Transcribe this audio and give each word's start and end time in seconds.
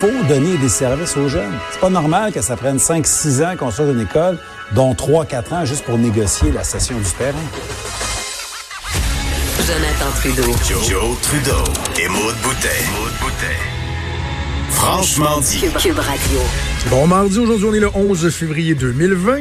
faut 0.00 0.28
donner 0.28 0.56
des 0.58 0.68
services 0.68 1.16
aux 1.16 1.26
jeunes. 1.28 1.58
C'est 1.72 1.80
pas 1.80 1.90
normal 1.90 2.32
que 2.32 2.40
ça 2.40 2.56
prenne 2.56 2.76
5-6 2.76 3.44
ans 3.44 3.56
qu'on 3.56 3.72
sorte 3.72 3.90
d'une 3.90 4.02
école, 4.02 4.38
dont 4.72 4.94
3-4 4.94 5.54
ans 5.54 5.64
juste 5.64 5.84
pour 5.84 5.98
négocier 5.98 6.52
la 6.52 6.62
cession 6.62 6.96
du 6.98 7.10
terrain. 7.18 7.36
Jonathan 9.66 10.10
Trudeau. 10.20 10.52
Joe, 10.88 11.20
Trudeau 11.20 11.64
et 12.00 12.06
Maude 12.06 12.36
Boutet. 12.44 12.68
Franchement 14.70 15.40
dit. 15.40 15.62
Cube, 15.62 15.76
Cube 15.76 15.98
Radio. 15.98 16.38
Bon 16.90 17.08
mardi, 17.08 17.40
aujourd'hui 17.40 17.68
on 17.68 17.74
est 17.74 17.80
le 17.80 17.90
11 17.92 18.30
février 18.30 18.76
2020. 18.76 19.40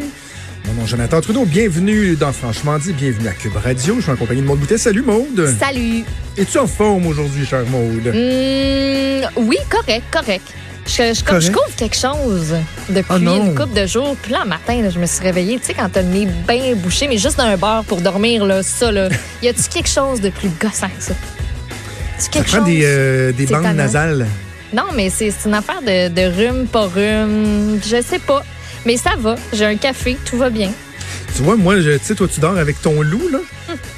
Mon 0.68 0.74
nom 0.74 0.84
est 0.84 0.88
Jonathan 0.88 1.22
Trudeau, 1.22 1.46
bienvenue 1.46 2.16
dans 2.16 2.34
Franchement 2.34 2.78
dit, 2.78 2.94
bienvenue 2.94 3.28
à 3.28 3.32
Cube 3.34 3.56
Radio. 3.56 3.96
Je 3.98 4.02
suis 4.02 4.12
en 4.12 4.16
compagnie 4.16 4.42
de 4.42 4.46
Maude 4.48 4.60
Boutet. 4.60 4.78
Salut 4.78 5.02
Maude. 5.02 5.54
Salut. 5.60 6.04
Es-tu 6.38 6.58
en 6.58 6.68
forme 6.68 7.08
aujourd'hui, 7.08 7.46
chère 7.46 7.66
Maude? 7.68 8.08
Hum, 8.08 9.46
oui, 9.48 9.58
correct, 9.70 10.04
correct. 10.12 10.44
Je, 10.86 11.14
je, 11.14 11.40
je 11.42 11.52
couvre 11.52 11.76
quelque 11.76 11.96
chose 11.98 12.56
depuis 12.90 13.06
Ah 13.10 13.18
une 13.18 13.54
couple 13.56 13.74
de 13.74 13.86
jours. 13.86 14.16
Puis 14.22 14.32
là, 14.32 14.42
le 14.44 14.50
matin, 14.50 14.82
là, 14.82 14.90
je 14.90 15.00
me 15.00 15.06
suis 15.06 15.22
réveillée. 15.24 15.60
Tu 15.60 15.66
sais, 15.68 15.74
quand 15.74 15.90
t'as 15.92 16.02
le 16.02 16.08
nez 16.08 16.28
bien 16.48 16.76
bouché, 16.76 17.08
mais 17.10 17.18
juste 17.18 17.38
dans 17.38 17.44
un 17.44 17.58
bar 17.58 17.84
pour 17.84 18.00
dormir, 18.02 18.46
là, 18.46 18.64
ça, 18.64 18.92
là. 18.92 19.10
Y 19.44 19.50
a-tu 19.50 19.64
quelque 19.70 19.90
chose 19.90 20.22
de 20.22 20.30
plus 20.30 20.50
gossant 20.60 20.88
que 20.88 21.04
ça? 21.04 21.14
Tu 21.14 22.24
Ça 22.24 22.30
quelque 22.30 22.48
prend 22.48 22.58
chose? 22.60 22.68
des, 22.68 22.82
euh, 22.86 23.32
des 23.34 23.46
bandes 23.48 23.64
nasales. 23.76 24.28
Non, 24.74 24.84
mais 24.96 25.10
c'est 25.10 25.32
c'est 25.32 25.48
une 25.50 25.56
affaire 25.56 25.82
de, 25.82 26.10
de 26.10 26.22
rhume, 26.36 26.68
pas 26.68 26.88
rhume. 26.88 27.80
Je 27.86 28.02
sais 28.02 28.20
pas. 28.20 28.44
Mais 28.88 28.96
ça 28.96 29.12
va. 29.20 29.36
J'ai 29.52 29.66
un 29.66 29.76
café, 29.76 30.18
tout 30.24 30.38
va 30.38 30.50
bien. 30.50 30.72
Tu 31.36 31.44
vois, 31.44 31.58
moi, 31.58 31.76
tu 31.76 31.84
sais, 32.02 32.16
toi, 32.16 32.28
tu 32.34 32.40
dors 32.40 32.58
avec 32.58 32.82
ton 32.82 33.02
loup, 33.02 33.28
là. 33.32 33.40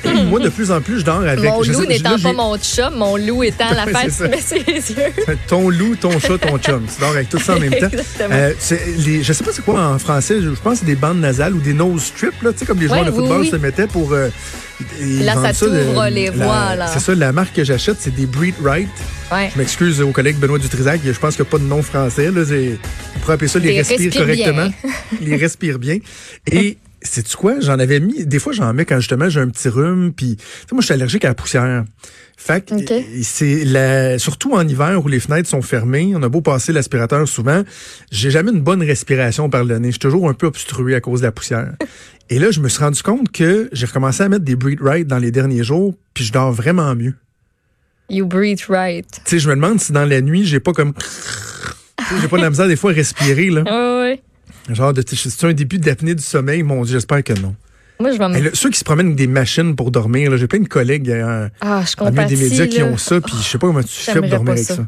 Moi, 0.25 0.39
de 0.39 0.49
plus 0.49 0.71
en 0.71 0.81
plus, 0.81 0.99
je 1.01 1.05
dors 1.05 1.21
avec. 1.21 1.43
mon 1.47 1.61
loup 1.61 1.85
n'étant 1.85 2.17
pas 2.17 2.33
mon 2.33 2.57
chat, 2.59 2.89
mon 2.89 3.15
loup 3.17 3.43
étant 3.43 3.69
la 3.75 3.85
face 3.85 4.19
mais 4.21 4.41
ses 4.41 4.57
yeux. 4.57 5.13
Ton 5.47 5.69
loup, 5.69 5.95
ton 5.95 6.19
chat, 6.19 6.39
ton 6.39 6.57
chum. 6.57 6.83
Tu 6.91 6.99
dors 6.99 7.11
avec 7.11 7.29
tout 7.29 7.37
ça 7.39 7.55
en 7.55 7.59
même 7.59 7.69
temps. 7.69 7.85
Exactement. 7.87 8.29
Euh, 8.35 8.53
les, 9.05 9.21
je 9.21 9.31
sais 9.31 9.43
pas 9.43 9.51
c'est 9.53 9.63
quoi 9.63 9.79
en 9.79 9.99
français. 9.99 10.41
Je 10.41 10.49
pense 10.49 10.73
que 10.73 10.79
c'est 10.79 10.85
des 10.87 10.95
bandes 10.95 11.19
nasales 11.19 11.53
ou 11.53 11.59
des 11.59 11.73
nose 11.73 12.01
strips, 12.01 12.41
là, 12.41 12.51
tu 12.51 12.59
sais, 12.59 12.65
comme 12.65 12.79
les 12.79 12.87
joueurs 12.87 13.01
Ouais, 13.01 13.05
de 13.05 13.11
football 13.11 13.41
oui. 13.41 13.49
se 13.49 13.55
mettaient 13.57 13.85
pour. 13.87 14.11
euh, 14.11 14.29
Là, 14.99 15.35
ça 15.35 15.53
t'ouvre 15.53 16.07
les 16.09 16.29
voies, 16.31 16.75
là. 16.75 16.87
C'est 16.91 16.99
ça, 16.99 17.13
la 17.13 17.31
marque 17.31 17.53
que 17.53 17.63
j'achète, 17.63 17.97
c'est 17.99 18.15
des 18.15 18.25
Breed 18.25 18.55
Right. 18.63 18.89
Ouais. 19.31 19.51
Je 19.53 19.59
m'excuse 19.59 20.01
au 20.01 20.09
collègue 20.11 20.37
Benoît 20.37 20.57
Dutrisac, 20.57 21.01
je 21.05 21.11
pense 21.19 21.35
qu'il 21.35 21.43
n'y 21.43 21.49
a 21.49 21.51
pas 21.51 21.57
de 21.59 21.63
nom 21.65 21.83
français. 21.83 22.31
Là, 22.31 22.41
on 23.19 23.21
pourrait 23.21 23.33
appeler 23.33 23.47
ça 23.49 23.59
les 23.59 23.71
Les 23.71 23.77
respire 23.77 23.99
respire 23.99 24.21
correctement. 24.21 24.69
les 25.21 25.35
respire 25.35 25.79
bien. 25.79 25.97
Et 26.51 26.77
sais-tu 27.01 27.35
quoi? 27.35 27.59
J'en 27.59 27.77
avais 27.79 27.99
mis, 27.99 28.25
des 28.25 28.39
fois 28.39 28.53
j'en 28.53 28.73
mets 28.73 28.85
quand 28.85 28.99
justement 28.99 29.29
j'ai 29.29 29.41
un 29.41 29.49
petit 29.49 29.69
rhume, 29.69 30.13
puis 30.15 30.37
tu 30.37 30.43
sais, 30.43 30.67
moi 30.71 30.81
je 30.81 30.85
suis 30.85 30.93
allergique 30.93 31.25
à 31.25 31.29
la 31.29 31.35
poussière. 31.35 31.83
Fait 32.37 32.65
que 32.65 32.75
c'est 33.21 33.65
la, 33.65 34.17
surtout 34.17 34.53
en 34.53 34.65
hiver 34.65 35.01
où 35.03 35.09
les 35.09 35.19
fenêtres 35.19 35.49
sont 35.49 35.61
fermées, 35.61 36.13
on 36.15 36.23
a 36.23 36.29
beau 36.29 36.39
passer 36.39 36.71
l'aspirateur 36.71 37.27
souvent, 37.27 37.63
j'ai 38.11 38.31
jamais 38.31 38.51
une 38.51 38.61
bonne 38.61 38.81
respiration 38.81 39.49
par 39.49 39.65
le 39.65 39.77
nez. 39.77 39.89
Je 39.89 39.93
suis 39.93 39.99
toujours 39.99 40.29
un 40.29 40.33
peu 40.33 40.47
obstrué 40.47 40.95
à 40.95 41.01
cause 41.01 41.19
de 41.19 41.25
la 41.25 41.33
poussière. 41.33 41.73
Et 42.29 42.39
là, 42.39 42.51
je 42.51 42.61
me 42.61 42.69
suis 42.69 42.79
rendu 42.79 43.03
compte 43.03 43.29
que 43.31 43.69
j'ai 43.73 43.87
recommencé 43.87 44.23
à 44.23 44.29
mettre 44.29 44.45
des 44.45 44.55
Breed 44.55 44.79
Right 44.81 45.05
dans 45.05 45.17
les 45.17 45.31
derniers 45.31 45.63
jours, 45.63 45.95
puis 46.13 46.23
je 46.23 46.31
dors 46.31 46.53
vraiment 46.53 46.95
mieux. 46.95 47.15
You 48.09 48.25
breathe 48.25 48.69
right. 48.69 49.05
Tu 49.25 49.31
sais, 49.31 49.39
je 49.39 49.49
me 49.49 49.55
demande 49.55 49.81
si 49.81 49.91
dans 49.91 50.05
la 50.05 50.21
nuit, 50.21 50.45
j'ai 50.45 50.61
pas 50.61 50.71
comme. 50.71 50.93
Tu 52.09 52.21
J'ai 52.21 52.27
pas 52.27 52.37
de 52.37 52.41
la 52.43 52.49
misère 52.49 52.67
des 52.67 52.75
fois 52.75 52.91
à 52.91 52.93
respirer, 52.93 53.49
là. 53.49 53.61
Ouais, 53.63 54.01
ouais. 54.69 54.75
Genre, 54.75 54.93
c'est 55.05 55.43
un 55.47 55.53
début 55.53 55.77
d'apnée 55.79 56.15
du 56.15 56.23
sommeil? 56.23 56.63
Mon 56.63 56.83
Dieu, 56.83 56.93
j'espère 56.93 57.23
que 57.23 57.33
non. 57.33 57.55
Moi, 57.99 58.11
je 58.13 58.17
vais 58.17 58.29
me. 58.29 58.35
Hey, 58.35 58.43
là, 58.43 58.49
ceux 58.53 58.69
qui 58.69 58.79
se 58.79 58.83
promènent 58.83 59.07
avec 59.07 59.17
des 59.17 59.27
machines 59.27 59.75
pour 59.75 59.91
dormir, 59.91 60.31
là, 60.31 60.37
j'ai 60.37 60.47
plein 60.47 60.59
de 60.59 60.67
collègues 60.67 61.09
euh, 61.09 61.49
Ah, 61.61 61.83
compatis. 61.97 62.35
des 62.35 62.43
médias 62.49 62.67
qui 62.67 62.81
ont 62.83 62.97
ça, 62.97 63.19
puis 63.19 63.33
je 63.37 63.43
sais 63.43 63.57
pas 63.57 63.67
comment 63.67 63.81
tu 63.83 63.89
fais 63.89 64.19
pour 64.19 64.29
dormir 64.29 64.53
avec 64.53 64.63
ça. 64.65 64.75
ça. 64.75 64.85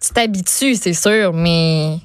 Tu 0.00 0.10
t'habitues, 0.12 0.74
c'est 0.74 0.92
sûr, 0.92 1.32
mais 1.32 1.98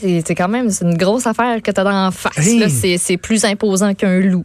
c'est 0.00 0.34
quand 0.34 0.48
même 0.48 0.68
une 0.82 0.96
grosse 0.96 1.26
affaire 1.26 1.62
que 1.62 1.70
tu 1.70 1.80
as 1.80 1.84
dans 1.84 2.04
la 2.06 2.10
face. 2.10 2.36
Hey. 2.36 2.98
C'est 2.98 3.16
plus 3.16 3.44
imposant 3.44 3.94
qu'un 3.94 4.20
loup. 4.20 4.44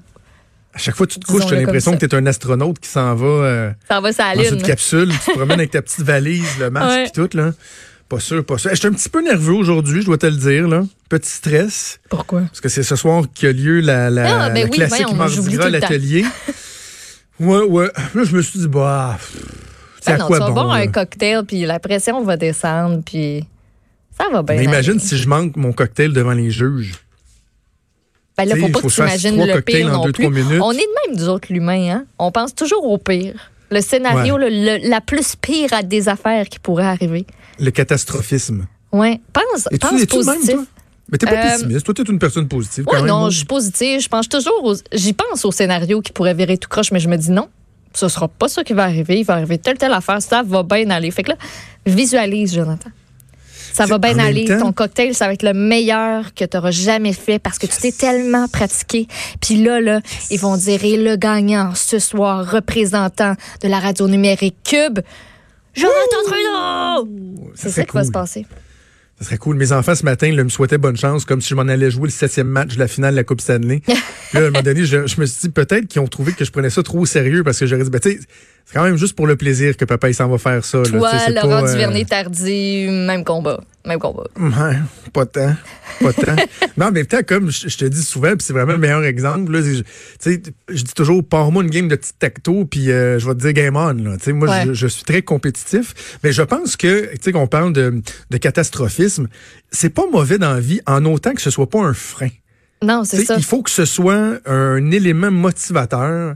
À 0.73 0.77
chaque 0.77 0.95
fois 0.95 1.05
que 1.05 1.11
tu 1.11 1.19
te 1.19 1.25
couches, 1.25 1.41
Disons-le 1.41 1.55
j'ai 1.57 1.65
l'impression 1.65 1.91
que 1.97 2.05
t'es 2.05 2.15
un 2.15 2.25
astronaute 2.27 2.79
qui 2.79 2.87
s'en 2.87 3.13
va 3.13 3.25
euh, 3.25 3.71
va, 3.89 3.99
dans 3.99 4.43
une 4.43 4.61
capsule, 4.61 5.09
tu 5.09 5.31
te 5.31 5.37
promènes 5.37 5.59
avec 5.59 5.71
ta 5.71 5.81
petite 5.81 5.99
valise, 6.05 6.47
le 6.61 6.69
masque, 6.69 6.87
Ouais. 6.87 7.03
puis 7.11 7.27
tout, 7.27 7.35
là. 7.37 7.51
Pas 8.11 8.19
sûr, 8.19 8.43
pas 8.45 8.57
sûr. 8.57 8.71
Je 8.71 8.75
suis 8.75 8.87
un 8.89 8.91
petit 8.91 9.07
peu 9.07 9.23
nerveux 9.23 9.53
aujourd'hui, 9.53 10.01
je 10.01 10.07
dois 10.07 10.17
te 10.17 10.25
le 10.25 10.35
dire, 10.35 10.67
là. 10.67 10.83
Petit 11.07 11.31
stress. 11.31 11.97
Pourquoi? 12.09 12.41
Parce 12.41 12.59
que 12.59 12.67
c'est 12.67 12.83
ce 12.83 12.97
soir 12.97 13.23
qu'a 13.33 13.53
lieu 13.53 13.79
la, 13.79 14.09
la, 14.09 14.23
Ah, 14.43 14.49
ben 14.49 14.55
la 14.55 14.63
oui, 14.65 14.69
classique 14.69 15.05
voyons, 15.05 15.15
Mardi 15.17 15.55
Gras 15.55 15.69
l'atelier. 15.69 16.25
ouais, 17.39 17.61
ouais. 17.61 17.89
Là, 18.13 18.23
je 18.25 18.35
me 18.35 18.41
suis 18.41 18.59
dit, 18.59 18.67
bah, 18.67 19.17
Ben 20.05 20.17
non, 20.17 20.27
quoi 20.27 20.39
tu 20.39 20.43
vas 20.43 20.49
bon? 20.49 20.53
boire 20.55 20.71
un 20.73 20.87
cocktail, 20.87 21.45
puis 21.45 21.61
la 21.65 21.79
pression 21.79 22.21
va 22.21 22.35
descendre, 22.35 23.01
puis 23.05 23.45
ça 24.19 24.25
va 24.29 24.43
bien. 24.43 24.57
Mais 24.57 24.65
imagine 24.65 24.91
aller. 24.95 24.99
si 24.99 25.15
je 25.17 25.29
manque 25.29 25.55
mon 25.55 25.71
cocktail 25.71 26.11
devant 26.11 26.33
les 26.33 26.51
juges. 26.51 26.91
Ben 28.37 28.43
là, 28.43 28.57
faut 28.57 28.67
pas 28.67 28.81
faut 28.81 28.89
que 28.89 28.93
tu 28.93 28.99
imagines 28.99 29.45
le 29.45 29.61
pire 29.61 29.87
en 29.87 29.91
non 29.91 30.03
deux, 30.03 30.11
plus. 30.11 30.25
trois 30.25 30.35
minutes. 30.35 30.61
On 30.61 30.73
est 30.73 30.75
de 30.75 31.11
même, 31.11 31.17
nous 31.17 31.29
autres, 31.29 31.47
l'humain. 31.49 31.95
Hein? 31.95 32.05
On 32.19 32.29
pense 32.33 32.53
toujours 32.53 32.83
au 32.83 32.97
pire. 32.97 33.35
Le 33.71 33.81
scénario, 33.81 34.37
le- 34.37 34.49
le- 34.49 34.89
la 34.89 35.01
plus 35.01 35.35
pire 35.35 35.71
à 35.73 35.81
des 35.83 36.09
affaires 36.09 36.47
qui 36.49 36.59
pourraient 36.59 36.85
arriver. 36.85 37.25
Le 37.59 37.71
catastrophisme. 37.71 38.65
Ouais. 38.91 39.21
Pense, 39.33 39.67
tu 39.71 39.77
pense 39.79 39.91
même, 39.93 40.07
positif. 40.07 40.53
toi? 40.55 40.65
Mais 41.11 41.17
t'es 41.17 41.25
pas 41.25 41.33
Euh, 41.33 41.51
pessimiste. 41.57 41.85
Toi, 41.85 41.93
t'es 41.93 42.03
une 42.03 42.19
personne 42.19 42.47
positive. 42.47 42.85
quand 42.85 42.97
même, 42.97 43.05
non, 43.07 43.29
je 43.29 43.37
suis 43.37 43.45
positive. 43.45 43.99
Je 44.01 44.07
pense 44.09 44.27
toujours 44.29 44.63
aux- 44.63 44.75
J'y 44.93 45.13
pense 45.13 45.43
au 45.45 45.51
scénario 45.51 46.01
qui 46.01 46.11
pourrait 46.11 46.33
virer 46.33 46.57
tout 46.57 46.69
croche, 46.69 46.91
mais 46.91 46.99
je 46.99 47.07
me 47.09 47.17
dis 47.17 47.31
non. 47.31 47.47
Ce 47.93 48.07
sera 48.07 48.27
pas 48.29 48.47
ça 48.47 48.63
qui 48.63 48.71
va 48.73 48.83
arriver. 48.83 49.19
Il 49.19 49.23
va 49.25 49.33
arriver 49.33 49.57
telle, 49.57 49.77
telle 49.77 49.91
affaire. 49.93 50.21
Ça 50.21 50.43
va 50.43 50.63
bien 50.63 50.89
aller. 50.89 51.11
Fait 51.11 51.23
que 51.23 51.31
là, 51.31 51.37
visualise, 51.85 52.53
Jonathan. 52.55 52.89
Ça 53.73 53.85
va 53.85 53.97
bien 53.97 54.17
aller. 54.19 54.45
temps- 54.45 54.59
Ton 54.59 54.71
cocktail, 54.73 55.13
ça 55.15 55.27
va 55.27 55.33
être 55.33 55.43
le 55.43 55.53
meilleur 55.53 56.33
que 56.33 56.45
tu 56.45 56.57
auras 56.57 56.71
jamais 56.71 57.13
fait 57.13 57.39
parce 57.39 57.57
que 57.57 57.67
tu 57.67 57.77
t'es 57.79 57.91
tellement 57.91 58.47
pratiqué. 58.47 59.07
Puis 59.41 59.55
là, 59.63 59.79
là, 59.79 60.01
ils 60.29 60.39
vont 60.39 60.57
dire 60.57 60.83
et 60.83 60.97
le 60.97 61.15
gagnant 61.15 61.73
ce 61.75 61.99
soir, 61.99 62.49
représentant 62.49 63.35
de 63.61 63.67
la 63.67 63.79
radio 63.79 64.07
numérique 64.07 64.57
Cube, 64.63 64.99
Jonathan 65.73 66.23
Trudeau! 66.25 67.09
C'est 67.55 67.69
ça 67.69 67.75
serait 67.75 67.85
qui 67.85 67.93
va 67.93 68.01
se 68.03 68.07
cool. 68.07 68.13
passer. 68.13 68.45
Ça 69.21 69.25
serait 69.27 69.37
cool. 69.37 69.55
Mes 69.55 69.71
enfants, 69.71 69.93
ce 69.93 70.03
matin, 70.03 70.31
là, 70.31 70.43
me 70.43 70.49
souhaitaient 70.49 70.79
bonne 70.79 70.97
chance, 70.97 71.25
comme 71.25 71.41
si 71.41 71.49
je 71.49 71.55
m'en 71.55 71.61
allais 71.67 71.91
jouer 71.91 72.05
le 72.05 72.09
septième 72.09 72.47
match 72.47 72.73
de 72.73 72.79
la 72.79 72.87
finale 72.87 73.11
de 73.11 73.17
la 73.17 73.23
Coupe 73.23 73.39
Stanley. 73.39 73.83
là, 73.87 73.93
à 74.33 74.37
un 74.39 74.45
moment 74.45 74.63
donné, 74.63 74.83
je, 74.83 75.05
je 75.05 75.21
me 75.21 75.27
suis 75.27 75.41
dit 75.41 75.49
peut-être 75.49 75.85
qu'ils 75.85 76.01
ont 76.01 76.07
trouvé 76.07 76.33
que 76.33 76.43
je 76.43 76.49
prenais 76.49 76.71
ça 76.71 76.81
trop 76.81 77.01
au 77.01 77.05
sérieux 77.05 77.43
parce 77.43 77.59
que 77.59 77.67
j'aurais 77.67 77.83
dit, 77.83 77.91
ben, 77.91 77.99
tu 77.99 78.13
sais, 78.13 78.19
c'est 78.65 78.73
quand 78.73 78.83
même 78.83 78.97
juste 78.97 79.15
pour 79.15 79.27
le 79.27 79.35
plaisir 79.35 79.77
que 79.77 79.85
papa, 79.85 80.09
il 80.09 80.15
s'en 80.15 80.27
va 80.27 80.39
faire 80.39 80.65
ça. 80.65 80.81
Toi, 80.81 81.11
Laurent 81.29 81.61
pas, 81.61 81.67
euh, 81.67 81.71
Duvernay-Tardy, 81.71 82.87
même 82.89 83.23
combat. 83.23 83.61
Même 83.85 83.99
combat. 83.99 84.23
Ouais, 84.39 84.77
pas 85.11 85.25
tant. 85.25 85.55
Pas 86.01 86.13
tant. 86.13 86.35
Mais 86.77 86.85
en 86.85 86.91
même 86.91 87.05
temps, 87.05 87.21
comme 87.27 87.49
je, 87.51 87.67
je 87.67 87.77
te 87.77 87.85
dis 87.85 88.03
souvent, 88.03 88.29
puis 88.35 88.41
c'est 88.45 88.53
vraiment 88.53 88.73
le 88.73 88.77
meilleur 88.77 89.03
exemple, 89.03 89.51
là, 89.51 89.61
je- 89.61 89.81
je 90.69 90.83
dis 90.83 90.93
toujours, 90.93 91.23
pars-moi 91.27 91.63
une 91.63 91.69
game 91.69 91.87
de 91.87 91.95
petit 91.95 92.13
tacto, 92.17 92.65
puis 92.65 92.91
euh, 92.91 93.17
je 93.19 93.27
vais 93.27 93.33
te 93.33 93.39
dire 93.39 93.53
game 93.53 93.75
on. 93.75 93.93
Là. 93.93 94.17
Moi, 94.33 94.49
Ouais. 94.49 94.63
je, 94.67 94.73
je 94.73 94.87
suis 94.87 95.03
très 95.03 95.21
compétitif, 95.23 96.17
mais 96.23 96.31
je 96.31 96.41
pense 96.43 96.75
que, 96.77 97.11
tu 97.13 97.17
sais, 97.21 97.31
qu'on 97.31 97.47
parle 97.47 97.73
de, 97.73 98.01
de 98.29 98.37
catastrophisme, 98.37 99.27
c'est 99.71 99.89
pas 99.89 100.03
mauvais 100.11 100.37
dans 100.37 100.53
la 100.53 100.59
vie, 100.59 100.81
en 100.85 101.03
autant 101.05 101.33
que 101.33 101.41
ce 101.41 101.49
soit 101.49 101.69
pas 101.69 101.79
un 101.79 101.93
frein. 101.93 102.29
Non, 102.83 103.03
c'est 103.03 103.25
ça. 103.25 103.35
Il 103.37 103.43
faut 103.43 103.61
que 103.61 103.69
ce 103.69 103.85
soit 103.85 104.39
un 104.45 104.91
élément 104.91 105.29
motivateur. 105.31 106.35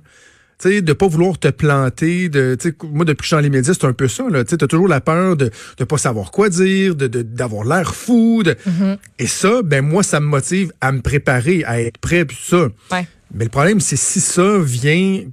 Tu 0.58 0.70
sais, 0.70 0.82
de 0.82 0.94
pas 0.94 1.08
vouloir 1.08 1.38
te 1.38 1.50
planter, 1.50 2.30
de, 2.30 2.58
moi, 2.92 3.04
depuis 3.04 3.18
que 3.18 3.24
je 3.24 3.28
suis 3.28 3.36
dans 3.36 3.42
les 3.42 3.50
médias, 3.50 3.74
c'est 3.74 3.86
un 3.86 3.92
peu 3.94 4.08
ça, 4.08 4.24
là. 4.30 4.44
Tu 4.46 4.56
t'as 4.58 4.68
toujours 4.68 4.88
la 4.88 5.02
peur 5.02 5.36
de, 5.36 5.52
de 5.78 5.84
pas 5.84 5.98
savoir 5.98 6.32
quoi 6.32 6.48
dire, 6.50 6.96
de, 6.96 7.08
de- 7.08 7.24
d'avoir 7.24 7.66
l'air 7.66 7.94
fou, 7.94 8.42
de- 8.44 8.56
Mm-hmm. 8.66 8.98
et 9.20 9.28
ça, 9.28 9.62
ben, 9.64 9.82
moi, 9.86 10.02
ça 10.02 10.20
me 10.22 10.28
motive 10.28 10.72
à 10.80 10.92
me 10.94 11.02
préparer, 11.02 11.64
à 11.66 11.82
être 11.82 11.98
prêt, 11.98 12.24
puis 12.24 12.38
ça. 12.42 12.68
Ouais. 12.92 13.06
Mais 13.34 13.44
le 13.44 13.50
problème, 13.50 13.82
c'est 13.82 13.98
si 13.98 14.22
ça 14.22 14.58
vient 14.60 15.24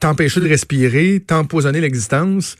t'empêcher 0.00 0.40
de 0.40 0.48
respirer, 0.48 1.22
t'empoisonner 1.26 1.80
l'existence, 1.80 2.56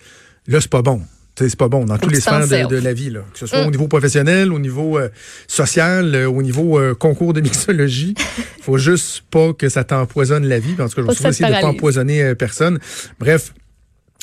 là, 0.46 0.60
c'est 0.62 0.70
pas 0.70 0.80
bon. 0.82 1.02
C'est 1.38 1.56
pas 1.56 1.68
bon 1.68 1.84
dans 1.84 1.98
que 1.98 2.06
les 2.06 2.20
sphères 2.20 2.48
de, 2.48 2.66
de 2.68 2.76
la 2.80 2.92
vie, 2.92 3.10
là. 3.10 3.20
que 3.32 3.38
ce 3.38 3.46
soit 3.46 3.62
Mm. 3.62 3.68
au 3.68 3.70
niveau 3.70 3.88
professionnel, 3.88 4.52
au 4.52 4.58
niveau 4.58 4.98
euh, 4.98 5.08
social, 5.46 6.14
euh, 6.14 6.26
au 6.28 6.42
niveau 6.42 6.78
euh, 6.78 6.94
concours 6.94 7.32
de 7.32 7.40
mixologie. 7.48 8.14
faut 8.60 8.78
juste 8.78 9.22
pas 9.30 9.52
que 9.52 9.68
ça 9.68 9.84
t'empoisonne 9.84 10.46
la 10.46 10.58
vie. 10.58 10.74
En 10.80 10.88
tout 10.88 11.02
cas, 11.04 11.12
je 11.12 11.22
vais 11.22 11.28
essayer 11.30 11.48
de 11.54 11.60
pas 11.60 11.66
empoisonner 11.68 12.22
euh, 12.22 12.34
personne. 12.34 12.78
Bref. 13.20 13.52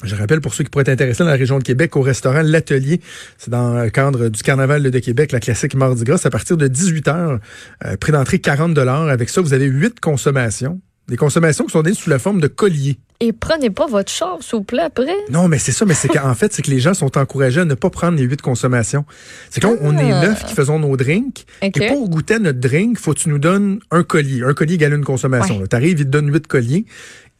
Je 0.03 0.13
rappelle 0.13 0.41
pour 0.41 0.53
ceux 0.53 0.65
qui 0.65 0.69
pourraient 0.69 0.81
être 0.81 0.89
intéressés 0.89 1.23
dans 1.23 1.29
la 1.29 1.37
région 1.37 1.57
de 1.57 1.63
Québec 1.63 1.95
au 1.95 2.01
restaurant 2.01 2.41
L'Atelier. 2.43 2.99
C'est 3.37 3.49
dans 3.49 3.81
le 3.81 3.89
cadre 3.89 4.27
du 4.27 4.43
Carnaval 4.43 4.83
de 4.83 4.99
Québec, 4.99 5.31
la 5.31 5.39
classique 5.39 5.73
Mardi 5.73 6.03
Gras. 6.03 6.19
À 6.25 6.29
partir 6.29 6.57
de 6.57 6.67
18 6.67 7.07
heures. 7.07 7.39
Euh, 7.85 7.95
prix 7.95 8.11
d'entrée 8.11 8.39
40 8.39 8.77
Avec 8.77 9.29
ça, 9.29 9.39
vous 9.39 9.53
avez 9.53 9.67
huit 9.67 10.01
consommations. 10.01 10.81
Des 11.07 11.17
consommations 11.17 11.65
qui 11.65 11.71
sont 11.71 11.81
données 11.83 11.95
sous 11.95 12.09
la 12.09 12.17
forme 12.17 12.41
de 12.41 12.47
colliers. 12.47 12.97
Et 13.19 13.31
prenez 13.31 13.69
pas 13.69 13.85
votre 13.85 14.11
char, 14.11 14.39
s'il 14.41 14.57
vous 14.57 14.63
plaît, 14.63 14.81
après. 14.81 15.15
Non, 15.29 15.47
mais 15.47 15.59
c'est 15.59 15.71
ça, 15.71 15.85
mais 15.85 15.93
c'est 15.93 16.07
qu'en 16.07 16.33
fait, 16.33 16.51
c'est 16.51 16.63
que 16.63 16.71
les 16.71 16.79
gens 16.79 16.93
sont 16.95 17.17
encouragés 17.17 17.61
à 17.61 17.65
ne 17.65 17.75
pas 17.75 17.89
prendre 17.89 18.17
les 18.17 18.23
huit 18.23 18.41
consommations. 18.41 19.05
C'est 19.51 19.61
qu'on 19.61 19.77
on 19.81 19.97
est 19.97 20.11
Ah. 20.11 20.21
neuf 20.27 20.45
qui 20.45 20.53
faisons 20.53 20.79
nos 20.79 20.97
drinks. 20.97 21.45
OK. 21.63 21.77
Et 21.77 21.87
pour 21.87 22.09
goûter 22.09 22.33
à 22.35 22.39
notre 22.39 22.59
drink, 22.59 22.97
faut 22.99 23.13
que 23.13 23.19
tu 23.19 23.29
nous 23.29 23.37
donnes 23.39 23.79
un 23.91 24.03
collier. 24.03 24.43
Un 24.43 24.53
collier 24.53 24.73
égale 24.75 24.93
une 24.93 25.05
consommation. 25.05 25.59
Ouais. 25.59 25.67
Tu 25.67 25.75
arrives, 25.75 25.99
il 25.99 26.05
te 26.05 26.09
donne 26.09 26.33
huit 26.33 26.47
colliers. 26.47 26.85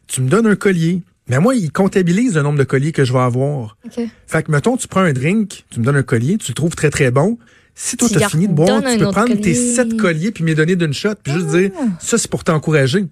Tu 0.06 0.20
me 0.22 0.28
donnes 0.28 0.46
un 0.46 0.56
collier. 0.56 1.02
Mais 1.28 1.40
moi, 1.40 1.56
il 1.56 1.72
comptabilise 1.72 2.36
le 2.36 2.42
nombre 2.42 2.58
de 2.60 2.64
colliers 2.64 2.92
que 2.92 3.04
je 3.04 3.12
vais 3.12 3.18
avoir. 3.18 3.76
OK. 3.84 4.00
Fait 4.28 4.42
que, 4.44 4.52
mettons, 4.52 4.76
tu 4.76 4.86
prends 4.86 5.00
un 5.00 5.12
drink, 5.12 5.64
tu 5.70 5.80
me 5.80 5.84
donnes 5.84 5.96
un 5.96 6.04
collier, 6.04 6.38
tu 6.38 6.52
le 6.52 6.54
trouves 6.54 6.76
très, 6.76 6.88
très 6.90 7.10
bon. 7.10 7.36
Si 7.74 7.96
toi, 7.98 8.08
Tu 8.08 8.14
t'as 8.14 8.20
leur 8.20 8.30
fini 8.30 8.48
de 8.48 8.54
boire, 8.54 8.80
tu 8.82 8.96
peux 8.96 9.10
prendre 9.10 9.34
tes 9.34 9.52
sept 9.54 9.96
colliers 9.98 10.30
puis 10.30 10.44
me 10.44 10.48
les 10.50 10.54
donner 10.54 10.76
d'une 10.76 10.94
shot, 10.94 11.10
puis 11.22 11.32
juste 11.34 11.48
dire, 11.48 11.70
Ah. 11.78 11.82
ça, 12.00 12.16
c'est 12.16 12.30
pour 12.30 12.42
t'encourager. 12.44 13.04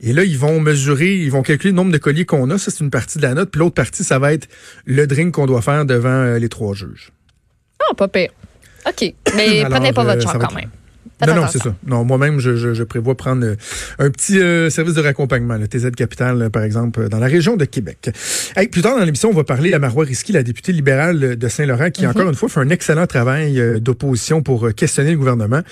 Et 0.00 0.12
là, 0.12 0.24
ils 0.24 0.38
vont 0.38 0.60
mesurer, 0.60 1.14
ils 1.16 1.30
vont 1.30 1.42
calculer 1.42 1.70
le 1.70 1.76
nombre 1.76 1.90
de 1.92 1.98
colliers 1.98 2.24
qu'on 2.24 2.50
a. 2.50 2.58
Ça, 2.58 2.70
c'est 2.70 2.80
une 2.84 2.90
partie 2.90 3.18
de 3.18 3.22
la 3.24 3.34
note. 3.34 3.50
Puis 3.50 3.58
l'autre 3.58 3.74
partie, 3.74 4.04
ça 4.04 4.18
va 4.18 4.32
être 4.32 4.48
le 4.84 5.06
drink 5.06 5.34
qu'on 5.34 5.46
doit 5.46 5.62
faire 5.62 5.84
devant 5.84 6.08
euh, 6.08 6.38
les 6.38 6.48
trois 6.48 6.74
juges. 6.74 7.10
Ah, 7.90 7.94
pas 7.94 8.08
pire. 8.08 8.30
OK. 8.86 9.12
Mais 9.36 9.60
Alors, 9.60 9.70
prenez 9.80 9.92
pas 9.92 10.02
euh, 10.02 10.04
votre 10.14 10.22
char 10.22 10.34
va 10.38 10.38
quand 10.38 10.50
être- 10.50 10.54
même. 10.56 10.70
Faites 11.20 11.34
non, 11.34 11.40
non, 11.42 11.48
c'est 11.50 11.58
ça. 11.60 11.74
Non, 11.84 12.04
moi-même, 12.04 12.38
je, 12.38 12.54
je, 12.54 12.74
je 12.74 12.82
prévois 12.84 13.16
prendre 13.16 13.44
euh, 13.44 13.56
un 13.98 14.08
petit 14.08 14.38
euh, 14.38 14.70
service 14.70 14.94
de 14.94 15.00
raccompagnement, 15.00 15.56
le 15.56 15.66
TZ 15.66 15.90
Capital, 15.96 16.42
euh, 16.42 16.48
par 16.48 16.62
exemple, 16.62 17.00
euh, 17.00 17.08
dans 17.08 17.18
la 17.18 17.26
région 17.26 17.56
de 17.56 17.64
Québec. 17.64 18.10
Hey, 18.54 18.68
plus 18.68 18.82
tard 18.82 18.96
dans 18.96 19.04
l'émission, 19.04 19.30
on 19.30 19.34
va 19.34 19.42
parler 19.42 19.72
à 19.72 19.80
Marois 19.80 20.04
Risky, 20.04 20.30
la 20.30 20.44
députée 20.44 20.70
libérale 20.72 21.24
euh, 21.24 21.34
de 21.34 21.48
Saint-Laurent, 21.48 21.90
qui, 21.90 22.06
encore 22.06 22.28
une 22.28 22.36
fois, 22.36 22.48
fait 22.48 22.60
un 22.60 22.68
excellent 22.68 23.08
travail 23.08 23.58
euh, 23.58 23.80
d'opposition 23.80 24.42
pour 24.42 24.68
euh, 24.68 24.70
questionner 24.70 25.10
le 25.10 25.16
gouvernement. 25.18 25.62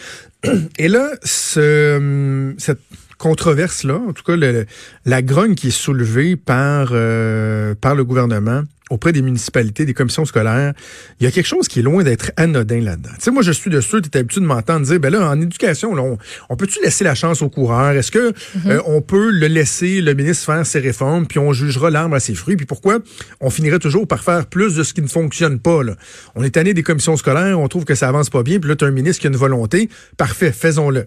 Et 0.78 0.88
là, 0.88 1.10
ce, 1.22 2.52
cette 2.58 2.80
controverse-là, 3.18 4.00
en 4.08 4.12
tout 4.12 4.22
cas, 4.24 4.36
le- 4.36 4.66
la 5.04 5.22
grogne 5.22 5.54
qui 5.54 5.68
est 5.68 5.70
soulevée 5.70 6.36
par, 6.36 6.88
euh, 6.92 7.74
par 7.80 7.94
le 7.94 8.04
gouvernement 8.04 8.62
auprès 8.88 9.10
des 9.10 9.20
municipalités, 9.20 9.84
des 9.84 9.94
commissions 9.94 10.24
scolaires, 10.24 10.72
il 11.18 11.24
y 11.24 11.26
a 11.26 11.32
quelque 11.32 11.46
chose 11.46 11.66
qui 11.66 11.80
est 11.80 11.82
loin 11.82 12.04
d'être 12.04 12.30
anodin 12.36 12.80
là-dedans. 12.80 13.10
Tu 13.16 13.22
sais, 13.24 13.30
moi, 13.32 13.42
je 13.42 13.50
suis 13.50 13.68
de 13.68 13.80
ceux, 13.80 14.00
tu 14.00 14.08
es 14.12 14.16
habitué 14.18 14.40
de 14.40 14.46
m'entendre 14.46 14.86
dire, 14.86 15.00
ben 15.00 15.10
là, 15.10 15.28
en 15.28 15.40
éducation, 15.40 15.92
là, 15.96 16.02
on, 16.02 16.18
on 16.50 16.56
peut-tu 16.56 16.78
laisser 16.84 17.02
la 17.02 17.16
chance 17.16 17.42
aux 17.42 17.48
coureurs? 17.48 17.90
Est-ce 17.96 18.12
que 18.12 18.32
euh, 18.66 18.80
on 18.86 19.00
peut 19.02 19.30
le 19.32 19.48
laisser, 19.48 20.00
le 20.00 20.14
ministre, 20.14 20.44
faire 20.46 20.64
ses 20.64 20.78
réformes, 20.78 21.26
puis 21.26 21.40
on 21.40 21.52
jugera 21.52 21.90
l'arbre 21.90 22.14
à 22.14 22.20
ses 22.20 22.34
fruits? 22.36 22.54
Puis 22.56 22.66
pourquoi 22.66 22.98
on 23.40 23.50
finirait 23.50 23.80
toujours 23.80 24.06
par 24.06 24.22
faire 24.22 24.46
plus 24.46 24.76
de 24.76 24.84
ce 24.84 24.94
qui 24.94 25.02
ne 25.02 25.08
fonctionne 25.08 25.58
pas? 25.58 25.82
Là? 25.82 25.96
On 26.36 26.44
est 26.44 26.50
tanné 26.50 26.72
des 26.72 26.84
commissions 26.84 27.16
scolaires, 27.16 27.58
on 27.58 27.66
trouve 27.66 27.84
que 27.86 27.96
ça 27.96 28.06
avance 28.08 28.30
pas 28.30 28.44
bien, 28.44 28.60
puis 28.60 28.68
là, 28.68 28.76
tu 28.76 28.84
as 28.84 28.88
un 28.88 28.92
ministre 28.92 29.20
qui 29.20 29.26
a 29.26 29.30
une 29.30 29.36
volonté. 29.36 29.88
Parfait, 30.16 30.52
faisons-le. 30.52 31.06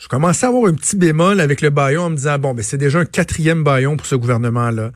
Je 0.00 0.08
commençais 0.08 0.46
à 0.46 0.48
avoir 0.48 0.64
un 0.64 0.72
petit 0.72 0.96
bémol 0.96 1.40
avec 1.40 1.60
le 1.60 1.68
baillon 1.68 2.04
en 2.04 2.10
me 2.10 2.16
disant, 2.16 2.38
bon, 2.38 2.54
ben 2.54 2.62
c'est 2.62 2.78
déjà 2.78 3.00
un 3.00 3.04
quatrième 3.04 3.62
baillon 3.62 3.98
pour 3.98 4.06
ce 4.06 4.14
gouvernement-là. 4.14 4.92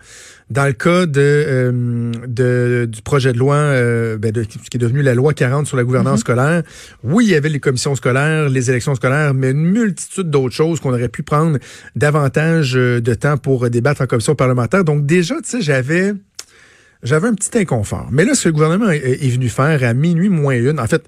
Dans 0.48 0.64
le 0.64 0.72
cas 0.72 1.04
de, 1.04 1.20
euh, 1.20 2.12
de- 2.26 2.88
du 2.90 3.02
projet 3.02 3.34
de 3.34 3.38
loi, 3.38 3.56
euh, 3.56 4.16
ben, 4.16 4.32
de- 4.32 4.44
qui 4.44 4.58
est 4.72 4.78
devenu 4.78 5.02
la 5.02 5.14
loi 5.14 5.34
40 5.34 5.66
sur 5.66 5.76
la 5.76 5.84
gouvernance 5.84 6.20
scolaire, 6.20 6.62
oui, 7.02 7.26
il 7.26 7.30
y 7.32 7.34
avait 7.34 7.50
les 7.50 7.60
commissions 7.60 7.94
scolaires, 7.96 8.48
les 8.48 8.70
élections 8.70 8.94
scolaires, 8.94 9.34
mais 9.34 9.50
une 9.50 9.62
multitude 9.70 10.30
d'autres 10.30 10.54
choses 10.54 10.80
qu'on 10.80 10.90
aurait 10.94 11.08
pu 11.10 11.22
prendre 11.22 11.58
davantage 11.96 12.74
euh, 12.74 13.00
de 13.02 13.12
temps 13.12 13.36
pour 13.36 13.68
débattre 13.68 14.00
en 14.00 14.06
commission 14.06 14.34
parlementaire. 14.34 14.84
Donc 14.84 15.04
déjà, 15.04 15.34
tu 15.36 15.50
sais, 15.50 15.60
j'avais 15.60 16.14
j'avais 17.02 17.28
un 17.28 17.34
petit 17.34 17.58
inconfort. 17.58 18.08
Mais 18.10 18.24
là, 18.24 18.34
ce 18.34 18.44
que 18.44 18.48
le 18.48 18.54
gouvernement 18.54 18.88
est, 18.90 19.22
est 19.22 19.28
venu 19.28 19.50
faire 19.50 19.82
à 19.84 19.92
minuit 19.92 20.30
moins 20.30 20.54
une, 20.56 20.80
en 20.80 20.86
fait, 20.86 21.02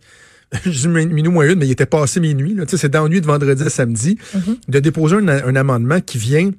je 0.64 0.70
dis 0.70 0.88
minuit 0.88 1.31
moins 1.31 1.48
une, 1.48 1.58
mais 1.58 1.66
il 1.66 1.72
était 1.72 1.87
passé 1.87 2.20
minuit, 2.20 2.56
c'est 2.69 2.88
dans 2.88 3.02
la 3.04 3.08
nuit 3.08 3.20
de 3.20 3.26
vendredi 3.26 3.62
à 3.64 3.70
samedi, 3.70 4.16
de 4.69 4.78
déposer 4.78 5.16
un, 5.16 5.28
un 5.28 5.56
amendement 5.56 6.00
qui 6.00 6.19
vient 6.19 6.50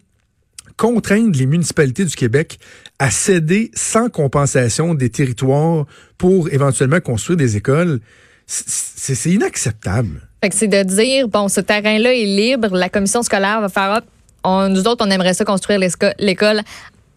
contraindre 0.76 1.38
les 1.38 1.46
municipalités 1.46 2.06
du 2.06 2.16
Québec 2.16 2.60
à 3.00 3.10
céder 3.10 3.72
sans 3.74 4.10
compensation 4.10 4.94
des 4.94 5.10
territoires 5.10 5.86
pour 6.18 6.50
éventuellement 6.54 7.00
construire 7.00 7.38
des 7.38 7.58
écoles. 7.58 8.00
C'est 8.46 9.30
inacceptable. 9.32 10.22
Fait 10.44 10.50
que 10.50 10.56
c'est 10.56 10.68
de 10.68 10.84
dire, 10.84 11.28
bon, 11.28 11.48
ce 11.48 11.62
terrain-là 11.62 12.14
est 12.14 12.26
libre, 12.26 12.78
la 12.78 12.90
commission 12.90 13.24
scolaire 13.24 13.60
va 13.62 13.70
faire, 13.70 13.98
hop, 13.98 14.04
on- 14.44 14.70
nous 14.70 14.88
autres, 14.88 15.06
on 15.06 15.10
aimerait 15.10 15.34
ça 15.34 15.44
construire 15.46 15.80
l'école 16.20 16.62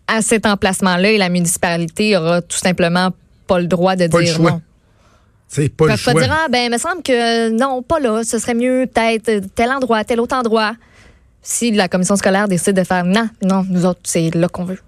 à 0.08 0.22
cet 0.22 0.46
emplacement-là 0.46 1.12
et 1.12 1.18
la 1.18 1.28
municipalité 1.28 2.16
aura 2.16 2.42
tout 2.42 2.56
simplement 2.56 3.10
pas 3.46 3.60
le 3.60 3.66
droit 3.66 3.94
de 3.94 4.06
Pas 4.08 4.18
le 4.20 4.24
dire 4.24 4.34
choix. 4.36 4.50
non. 4.52 4.62
C'est 5.52 5.68
pas 5.68 5.86
Ils 5.86 5.88
le 5.88 5.94
peuvent 5.94 6.04
pas 6.04 6.12
choix. 6.12 6.22
dire, 6.22 6.32
ah, 6.32 6.46
ben, 6.48 6.58
il 6.66 6.70
me 6.70 6.78
semble 6.78 7.02
que 7.02 7.50
non, 7.50 7.82
pas 7.82 7.98
là, 7.98 8.22
ce 8.22 8.38
serait 8.38 8.54
mieux 8.54 8.86
peut-être 8.92 9.42
tel 9.56 9.70
endroit, 9.70 10.04
tel 10.04 10.20
autre 10.20 10.36
endroit. 10.36 10.74
Si 11.42 11.72
la 11.72 11.88
commission 11.88 12.14
scolaire 12.16 12.46
décide 12.46 12.76
de 12.76 12.84
faire, 12.84 13.04
non, 13.04 13.28
non, 13.42 13.64
nous 13.68 13.84
autres, 13.84 14.00
c'est 14.04 14.32
là 14.34 14.48
qu'on 14.48 14.64
veut. 14.64 14.78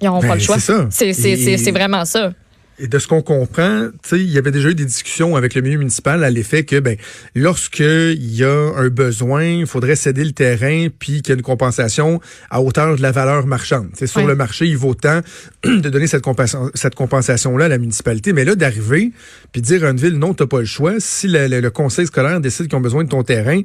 Ils 0.00 0.04
n'auront 0.06 0.20
Ben, 0.20 0.28
pas 0.28 0.34
le 0.34 0.40
choix. 0.40 0.58
c'est 0.60 0.72
ça. 0.72 0.86
C'est 0.90 1.12
c'est- 1.12 1.30
Et- 1.30 1.36
c'est- 1.36 1.56
c'est 1.58 1.70
vraiment 1.72 2.04
ça. 2.04 2.32
Et 2.78 2.88
de 2.88 2.98
ce 2.98 3.06
qu'on 3.06 3.22
comprend, 3.22 3.88
tu 4.02 4.08
sais, 4.08 4.18
il 4.18 4.30
y 4.30 4.38
avait 4.38 4.50
déjà 4.50 4.70
eu 4.70 4.74
des 4.74 4.86
discussions 4.86 5.36
avec 5.36 5.54
le 5.54 5.60
milieu 5.60 5.78
municipal 5.78 6.24
à 6.24 6.30
l'effet 6.30 6.64
que, 6.64 6.80
ben, 6.80 6.96
lorsque 7.36 7.78
il 7.80 8.34
y 8.34 8.42
a 8.44 8.72
un 8.76 8.88
besoin, 8.88 9.44
il 9.44 9.66
faudrait 9.66 9.94
céder 9.94 10.24
le 10.24 10.32
terrain, 10.32 10.88
puis 10.98 11.20
qu'il 11.22 11.28
y 11.28 11.32
a 11.32 11.34
une 11.36 11.42
compensation 11.42 12.20
à 12.50 12.60
hauteur 12.62 12.96
de 12.96 13.02
la 13.02 13.12
valeur 13.12 13.46
marchande. 13.46 13.90
C'est 13.94 14.06
sur 14.06 14.26
le 14.26 14.34
marché, 14.34 14.66
il 14.66 14.76
vaut 14.76 14.94
tant 14.94 15.20
de 15.64 15.88
donner 15.90 16.06
cette, 16.06 16.24
compensa- 16.24 16.70
cette 16.74 16.94
compensation-là 16.94 17.66
à 17.66 17.68
la 17.68 17.78
municipalité. 17.78 18.32
Mais 18.32 18.44
là, 18.44 18.54
d'arriver, 18.56 19.12
puis 19.52 19.60
dire 19.62 19.84
à 19.84 19.90
une 19.90 19.98
ville, 19.98 20.18
non, 20.18 20.34
t'as 20.34 20.46
pas 20.46 20.60
le 20.60 20.64
choix. 20.66 20.94
Si 20.98 21.28
le, 21.28 21.46
le- 21.48 21.60
le 21.60 21.70
conseil 21.70 22.06
scolaire 22.06 22.40
décide 22.40 22.66
qu'ils 22.68 22.76
ont 22.78 22.80
besoin 22.80 23.04
de 23.04 23.08
ton 23.10 23.22
terrain, 23.22 23.60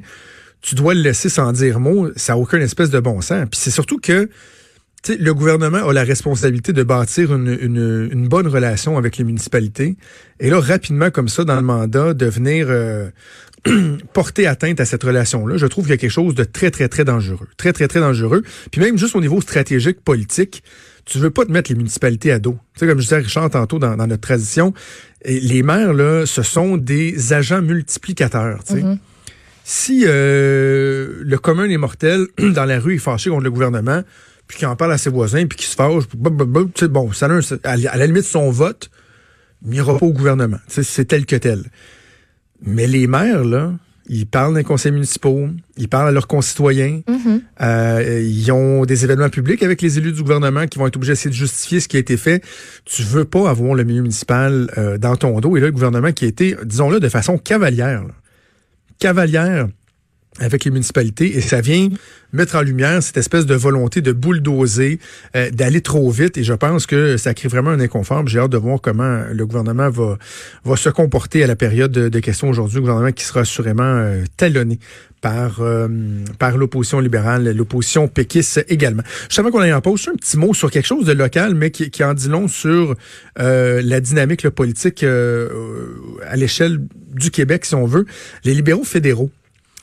tu 0.60 0.74
dois 0.74 0.92
le 0.94 1.00
laisser 1.00 1.28
sans 1.28 1.50
dire 1.52 1.80
mot. 1.80 2.08
Ça 2.16 2.34
n'a 2.34 2.38
aucun 2.38 2.60
espèce 2.60 2.90
de 2.90 3.00
bon 3.00 3.20
sens. 3.20 3.46
Puis 3.50 3.58
c'est 3.60 3.70
surtout 3.70 3.98
que 3.98 4.28
tu 5.02 5.12
sais, 5.12 5.18
le 5.18 5.32
gouvernement 5.32 5.88
a 5.88 5.92
la 5.92 6.04
responsabilité 6.04 6.72
de 6.72 6.82
bâtir 6.82 7.34
une, 7.34 7.56
une, 7.60 8.08
une 8.12 8.28
bonne 8.28 8.48
relation 8.48 8.98
avec 8.98 9.16
les 9.16 9.24
municipalités. 9.24 9.96
Et 10.40 10.50
là, 10.50 10.60
rapidement, 10.60 11.10
comme 11.10 11.28
ça, 11.28 11.44
dans 11.44 11.56
le 11.56 11.62
mandat, 11.62 12.14
de 12.14 12.26
venir 12.26 12.66
euh, 12.68 13.10
porter 14.12 14.46
atteinte 14.46 14.80
à 14.80 14.84
cette 14.84 15.04
relation-là, 15.04 15.56
je 15.56 15.66
trouve 15.66 15.84
qu'il 15.84 15.92
y 15.92 15.94
a 15.94 15.98
quelque 15.98 16.10
chose 16.10 16.34
de 16.34 16.44
très, 16.44 16.70
très, 16.70 16.88
très 16.88 17.04
dangereux. 17.04 17.48
Très, 17.56 17.72
très, 17.72 17.86
très 17.86 18.00
dangereux. 18.00 18.42
Puis 18.70 18.80
même 18.80 18.98
juste 18.98 19.14
au 19.14 19.20
niveau 19.20 19.40
stratégique, 19.40 20.00
politique, 20.00 20.62
tu 21.04 21.18
veux 21.18 21.30
pas 21.30 21.44
te 21.44 21.52
mettre 21.52 21.70
les 21.70 21.76
municipalités 21.76 22.32
à 22.32 22.38
dos. 22.38 22.58
Tu 22.74 22.80
sais, 22.80 22.86
comme 22.86 22.98
je 22.98 23.04
disais 23.04 23.16
à 23.16 23.20
Richard 23.20 23.50
tantôt 23.50 23.78
dans, 23.78 23.96
dans 23.96 24.06
notre 24.06 24.20
tradition, 24.20 24.74
les 25.24 25.62
maires, 25.62 25.94
là, 25.94 26.26
ce 26.26 26.42
sont 26.42 26.76
des 26.76 27.32
agents 27.32 27.62
multiplicateurs. 27.62 28.62
tu 28.64 28.74
sais. 28.74 28.84
Si 29.64 30.04
euh, 30.06 31.20
le 31.20 31.36
commun 31.36 31.68
des 31.68 31.76
mortels 31.76 32.26
dans 32.38 32.64
la 32.64 32.80
rue 32.80 32.94
est 32.94 32.98
fâché 32.98 33.28
contre 33.28 33.44
le 33.44 33.50
gouvernement, 33.50 34.02
puis 34.48 34.58
qu'il 34.58 34.66
en 34.66 34.74
parle 34.76 34.92
à 34.92 34.98
ses 34.98 35.10
voisins, 35.10 35.46
puis 35.46 35.56
qu'il 35.58 35.68
se 35.68 35.76
fâche, 35.76 36.04
puis 36.08 36.18
bon, 36.88 37.12
ça 37.12 37.28
à, 37.64 37.76
la- 37.76 38.06
limite 38.06 38.24
son 38.24 38.50
vote, 38.50 38.90
il 39.64 39.70
n'ira 39.70 39.96
pas 39.98 40.06
au 40.06 40.12
gouvernement. 40.12 40.58
C'est 40.66 41.04
tel 41.06 41.26
que 41.26 41.36
tel. 41.36 41.64
Mais 42.62 42.86
les 42.86 43.06
maires, 43.06 43.44
là, 43.44 43.72
ils 44.08 44.26
parlent 44.26 44.54
des 44.54 44.64
conseils 44.64 44.90
municipaux, 44.92 45.48
ils 45.76 45.88
parlent 45.88 46.08
à 46.08 46.12
leurs 46.12 46.26
concitoyens, 46.26 47.02
euh, 47.60 48.22
ils 48.24 48.50
ont 48.50 48.86
des 48.86 49.04
événements 49.04 49.28
publics 49.28 49.62
avec 49.62 49.82
les 49.82 49.98
élus 49.98 50.12
du 50.12 50.22
gouvernement 50.22 50.66
qui 50.66 50.78
vont 50.78 50.86
être 50.86 50.96
obligés 50.96 51.12
d'essayer 51.12 51.28
de 51.30 51.34
justifier 51.34 51.78
ce 51.80 51.88
qui 51.88 51.98
a 51.98 52.00
été 52.00 52.16
fait. 52.16 52.42
Tu 52.86 53.02
veux 53.02 53.26
pas 53.26 53.50
avoir 53.50 53.74
le 53.74 53.84
milieu 53.84 54.00
municipal 54.00 54.70
euh, 54.78 54.96
dans 54.96 55.14
ton 55.16 55.38
dos. 55.40 55.56
Et 55.58 55.60
là, 55.60 55.66
le 55.66 55.72
gouvernement 55.72 56.10
qui 56.12 56.24
a 56.24 56.28
été, 56.28 56.56
disons-le, 56.64 57.00
de 57.00 57.08
façon 57.10 57.36
cavalière, 57.36 58.02
là, 58.02 58.14
cavalière 58.98 59.68
avec 60.38 60.64
les 60.64 60.70
municipalités 60.70 61.36
et 61.36 61.40
ça 61.40 61.60
vient 61.60 61.88
mettre 62.32 62.56
en 62.56 62.62
lumière 62.62 63.02
cette 63.02 63.16
espèce 63.16 63.46
de 63.46 63.54
volonté 63.54 64.00
de 64.00 64.12
bulldozer, 64.12 64.98
euh, 65.34 65.50
d'aller 65.50 65.80
trop 65.80 66.10
vite 66.10 66.36
et 66.36 66.44
je 66.44 66.52
pense 66.52 66.86
que 66.86 67.16
ça 67.16 67.34
crée 67.34 67.48
vraiment 67.48 67.70
un 67.70 67.80
inconfort. 67.80 68.26
J'ai 68.26 68.38
hâte 68.38 68.50
de 68.50 68.58
voir 68.58 68.80
comment 68.80 69.22
le 69.32 69.46
gouvernement 69.46 69.88
va, 69.90 70.76
se 70.76 70.88
comporter 70.90 71.42
à 71.42 71.46
la 71.46 71.56
période 71.56 71.92
de, 71.92 72.20
questions 72.20 72.48
aujourd'hui, 72.48 72.80
gouvernement 72.80 73.12
qui 73.12 73.24
sera 73.24 73.40
assurément 73.40 73.82
euh, 73.82 74.24
talonné 74.36 74.78
par, 75.20 75.60
euh, 75.60 75.88
par 76.38 76.56
l'opposition 76.56 77.00
libérale, 77.00 77.50
l'opposition 77.52 78.06
péquiste 78.06 78.64
également. 78.68 79.02
Je 79.28 79.34
savais 79.34 79.50
qu'on 79.50 79.60
allait 79.60 79.72
en 79.72 79.80
pause. 79.80 80.08
Un 80.08 80.16
petit 80.16 80.36
mot 80.36 80.54
sur 80.54 80.70
quelque 80.70 80.86
chose 80.86 81.06
de 81.06 81.12
local, 81.12 81.54
mais 81.54 81.70
qui, 81.70 82.04
en 82.04 82.14
dit 82.14 82.28
long 82.28 82.46
sur 82.46 82.94
la 83.36 84.00
dynamique 84.00 84.48
politique 84.50 85.02
à 85.04 86.36
l'échelle 86.36 86.78
du 87.14 87.30
Québec, 87.30 87.64
si 87.64 87.74
on 87.74 87.86
veut. 87.86 88.06
Les 88.44 88.54
libéraux 88.54 88.84
fédéraux 88.84 89.30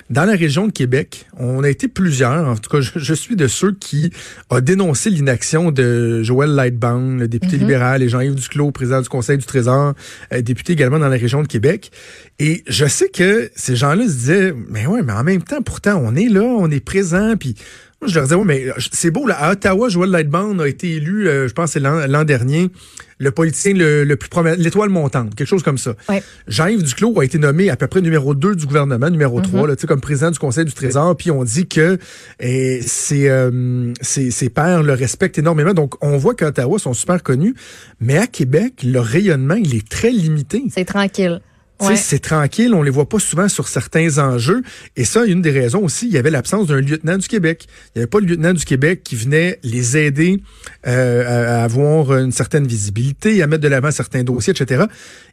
dans 0.09 0.25
la 0.25 0.35
région 0.35 0.67
de 0.67 0.71
Québec, 0.71 1.25
on 1.38 1.63
a 1.63 1.69
été 1.69 1.88
plusieurs, 1.88 2.47
en 2.47 2.55
tout 2.55 2.69
cas, 2.69 2.79
je, 2.79 2.91
je 2.95 3.13
suis 3.13 3.35
de 3.35 3.47
ceux 3.47 3.71
qui 3.71 4.12
ont 4.51 4.59
dénoncé 4.59 5.09
l'inaction 5.09 5.71
de 5.71 6.21
Joël 6.21 6.51
Lightbound, 6.51 7.19
le 7.19 7.27
député 7.27 7.57
libéral, 7.57 8.03
et 8.03 8.09
Jean-Yves 8.09 8.35
Duclos, 8.35 8.71
président 8.71 9.01
du 9.01 9.09
Conseil 9.09 9.38
du 9.38 9.45
Trésor, 9.45 9.93
euh, 10.31 10.41
député 10.41 10.74
également 10.74 11.00
dans 11.00 11.09
la 11.09 11.17
région 11.17 11.41
de 11.41 11.47
Québec. 11.47 11.91
Et 12.38 12.63
je 12.67 12.85
sais 12.85 13.09
que 13.09 13.50
ces 13.55 13.75
gens-là 13.75 14.03
se 14.03 14.13
disaient, 14.13 14.53
mais 14.69 14.85
ouais, 14.85 15.01
mais 15.01 15.13
en 15.13 15.24
même 15.24 15.41
temps, 15.41 15.62
pourtant, 15.63 16.00
on 16.03 16.15
est 16.15 16.29
là, 16.29 16.43
on 16.43 16.69
est 16.69 16.85
présent, 16.85 17.33
puis 17.39 17.55
moi, 18.01 18.09
je 18.09 18.15
leur 18.15 18.25
disais, 18.25 18.35
ouais, 18.35 18.45
mais 18.45 18.65
c'est 18.91 19.09
beau, 19.09 19.25
là, 19.25 19.35
à 19.39 19.53
Ottawa, 19.53 19.89
Joël 19.89 20.12
Lightbound 20.12 20.62
a 20.62 20.67
été 20.67 20.91
élu, 20.95 21.27
euh, 21.27 21.47
je 21.47 21.53
pense, 21.53 21.75
l'an 21.77 22.24
dernier, 22.25 22.69
le 23.17 23.31
politicien 23.31 23.74
le, 23.74 24.03
le 24.03 24.15
plus 24.15 24.29
prometteur, 24.29 24.60
l'étoile 24.62 24.89
montante, 24.89 25.36
quelque 25.36 25.48
chose 25.48 25.63
comme 25.63 25.77
ça. 25.77 25.95
Ouais. 26.10 26.22
Jean-Yves 26.48 26.84
Duclos 26.84 27.19
a 27.19 27.25
été 27.25 27.38
nommé 27.38 27.69
à 27.69 27.75
peu 27.75 27.88
près 27.88 28.01
numéro 28.01 28.34
2 28.34 28.55
du 28.55 28.65
gouvernement, 28.65 29.10
numéro 29.10 29.39
3, 29.41 29.67
là, 29.67 29.75
tu 29.75 29.81
sais, 29.81 29.88
comme 29.88 30.01
président 30.01 30.31
du 30.31 30.39
Conseil 30.39 30.65
du 30.65 30.74
Trésor, 30.74 31.15
puis 31.15 31.31
on 31.31 31.43
dit 31.43 31.67
que 31.67 31.98
eh, 32.39 32.81
ses, 32.81 33.29
euh, 33.29 33.93
ses, 34.01 34.31
ses 34.31 34.50
pairs 34.50 34.84
le 34.84 34.93
respectent 34.93 35.38
énormément. 35.38 35.74
Donc, 35.74 35.95
on 36.03 36.17
voit 36.17 36.36
qu'à 36.36 36.48
Ottawa 36.48 36.79
sont 36.79 36.93
super 36.93 37.24
connus, 37.24 37.55
mais 38.00 38.17
à 38.17 38.27
Québec, 38.27 38.81
le 38.84 39.00
rayonnement, 39.00 39.55
il 39.55 39.75
est 39.75 39.88
très 39.88 40.12
limité. 40.12 40.63
C'est 40.69 40.86
tranquille. 40.86 41.41
Ouais. 41.82 41.98
C'est 41.98 42.20
tranquille, 42.20 42.74
on 42.74 42.84
les 42.84 42.89
voit 42.89 43.10
pas 43.10 43.20
souvent 43.20 43.50
sur 43.50 43.67
certains 43.67 44.17
enjeux. 44.17 44.62
Et 44.96 45.03
ça, 45.03 45.25
une 45.25 45.41
des 45.41 45.51
raisons 45.51 45.84
aussi, 45.84 46.08
il 46.08 46.13
y 46.13 46.17
avait 46.17 46.32
l'absence 46.32 46.67
d'un 46.67 46.79
lieutenant 46.79 47.17
du 47.17 47.27
Québec. 47.27 47.67
Il 47.67 47.98
n'y 47.98 48.01
avait 48.03 48.10
pas 48.10 48.20
le 48.22 48.27
lieutenant 48.27 48.53
du 48.53 48.63
Québec 48.63 49.01
qui 49.03 49.15
venait 49.17 49.60
les 49.63 49.98
aider 49.98 50.41
euh, 50.88 51.60
à, 51.60 51.63
avoir 51.63 52.15
une 52.17 52.32
certaine 52.32 52.65
visibilité, 52.65 53.44
à 53.44 53.48
mettre 53.48 53.62
de 53.63 53.67
l'avant 53.67 53.91
certains 53.91 54.24
dossiers, 54.24 54.53
etc. 54.58 54.86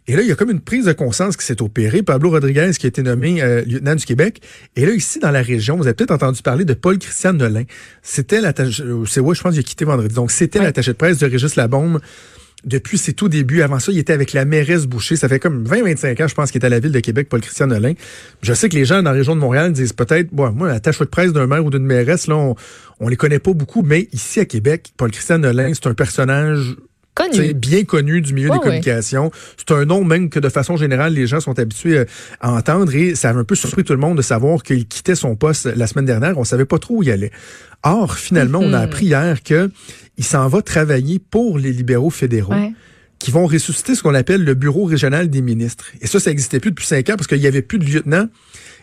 Et 0.09 0.17
là, 0.17 0.23
il 0.23 0.29
y 0.29 0.33
a 0.33 0.35
comme 0.35 0.51
une 0.51 0.61
prise 0.61 0.87
de 0.87 0.93
conscience 0.93 1.37
qui 1.37 1.47
s'est 1.47 1.63
opérée. 1.63 2.03
Pablo 2.03 2.31
Rodriguez 2.31 2.73
qui 2.77 2.87
a 2.87 2.89
été 2.89 3.05
nommé 3.05 3.41
euh, 3.41 3.63
lieutenant 3.65 3.95
du 3.95 4.05
Québec. 4.05 4.41
Et 4.75 4.85
là, 4.85 4.93
ici, 4.93 5.21
dans 5.21 5.31
la 5.31 5.43
région, 5.43 5.77
vous 5.77 5.87
avez 5.87 5.95
peut-être 5.95 6.11
entendu 6.11 6.43
parler 6.43 6.65
de 6.65 6.75
Paul 6.75 6.99
Christian 6.99 7.35
Nolin. 7.35 7.63
C'était 8.03 8.41
l'attaché, 8.41 8.83
euh, 8.83 9.05
c'est 9.07 9.21
ouais, 9.21 9.37
je 9.37 9.43
pense 9.43 9.53
qu'il 9.53 9.61
a 9.61 9.63
quitté 9.63 9.85
vendredi. 9.85 10.15
Donc, 10.15 10.33
c'était 10.33 10.59
Ouais. 10.59 10.65
l'attaché 10.65 10.91
de 10.93 10.97
presse 10.97 11.19
de 11.19 11.27
Régis 11.27 11.55
Labaume 11.55 12.01
depuis 12.65 12.99
ses 12.99 13.13
tout 13.13 13.29
débuts. 13.29 13.63
Avant 13.63 13.79
ça, 13.79 13.93
il 13.93 13.99
était 13.99 14.13
avec 14.13 14.33
la 14.33 14.45
mairesse 14.45 14.87
Boucher. 14.87 15.17
Ça 15.17 15.29
fait 15.29 15.39
comme 15.39 15.65
20-25 15.65 16.23
ans, 16.23 16.29
je 16.29 16.35
pense, 16.35 16.51
qu'il 16.51 16.63
est 16.63 16.67
à 16.67 16.69
la 16.69 16.81
ville 16.81 16.93
de 16.93 17.01
Québec, 17.01 17.29
Paul-Christian 17.29 17.69
Nolin. 17.69 17.95
Je 18.43 18.53
sais 18.53 18.69
que 18.69 18.75
les 18.75 18.85
gens 18.85 19.03
dans 19.03 19.11
la 19.11 19.17
région 19.17 19.35
de 19.35 19.41
Montréal 19.41 19.73
disent 19.73 19.93
peut-être, 19.93 20.29
bon, 20.33 20.53
moi, 20.53 20.69
la 20.69 20.81
tâche 20.81 20.99
de 20.99 21.05
presse 21.05 21.33
d'un 21.33 21.47
maire 21.47 21.65
ou 21.65 21.71
d'une 21.71 21.85
mairesse, 21.85 22.27
là, 22.27 22.37
on, 22.37 22.55
on 23.01 23.09
les 23.09 23.17
connaît 23.17 23.39
pas 23.39 23.53
beaucoup, 23.53 23.83
mais 23.83 24.09
ici 24.13 24.41
à 24.41 24.45
Québec, 24.45 24.93
Paul-Christian 24.97 25.39
Nolin, 25.39 25.73
c'est 25.75 25.87
un 25.87 25.95
personnage 25.95 26.77
Connu. 27.15 27.53
bien 27.55 27.85
connu 27.85 28.23
du 28.23 28.33
milieu 28.33 28.49
Ouais, 28.49 28.55
des 28.55 28.59
ouais. 28.61 28.65
communications. 28.65 29.31
C'est 29.59 29.71
un 29.75 29.85
nom 29.85 30.03
même 30.03 30.31
que 30.31 30.41
de 30.41 30.49
façon 30.49 30.77
générale, 30.79 31.13
les 31.13 31.27
gens 31.27 31.41
sont 31.41 31.59
habitués 31.59 31.99
euh, 31.99 32.05
à 32.41 32.53
entendre 32.53 32.95
et 32.95 33.15
ça 33.15 33.31
a 33.31 33.35
un 33.35 33.45
peu 33.45 33.55
surpris 33.55 33.85
tout 33.85 33.93
le 33.93 33.99
monde 33.99 34.17
de 34.17 34.23
savoir 34.23 34.63
qu'il 34.63 34.87
quittait 34.89 35.15
son 35.15 35.37
poste 35.37 35.67
la 35.77 35.87
semaine 35.87 36.07
dernière. 36.07 36.39
On 36.39 36.45
savait 36.45 36.65
pas 36.65 36.79
trop 36.79 36.97
où 36.99 37.03
il 37.03 37.11
allait. 37.11 37.31
Or, 37.83 38.17
finalement, 38.17 38.61
on 38.61 38.73
a 38.73 38.79
Mhm. 38.79 38.85
appris 38.85 39.07
hier 39.07 39.43
que 39.43 39.71
il 40.17 40.25
s'en 40.25 40.49
va 40.49 40.63
travailler 40.63 41.19
pour 41.19 41.59
les 41.59 41.73
libéraux 41.73 42.11
fédéraux 42.11 42.53
Ouais. 42.55 42.73
Qui 43.23 43.31
vont 43.31 43.47
ressusciter 43.47 43.95
ce 43.95 44.03
qu'on 44.03 44.15
appelle 44.15 44.45
le 44.45 44.55
bureau 44.55 44.85
régional 44.85 45.31
des 45.31 45.43
ministres. 45.43 45.87
Et 46.01 46.09
ça, 46.09 46.19
ça 46.19 46.31
n'existait 46.31 46.59
plus 46.59 46.71
depuis 46.71 46.87
cinq 46.87 47.09
ans 47.09 47.15
parce 47.17 47.29
qu'il 47.29 47.39
n'y 47.39 47.47
avait 47.47 47.63
plus 47.63 47.79
de 47.79 47.85
lieutenant. 47.85 48.27